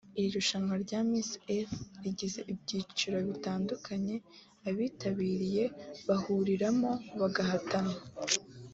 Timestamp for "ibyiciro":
2.51-3.17